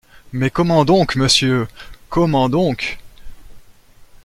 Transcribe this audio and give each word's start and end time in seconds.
Mais 0.33 0.49
comment 0.49 0.83
donc 0.83 1.15
monsieur, 1.15 1.67
comment 2.09 2.49
donc!… 2.49 2.97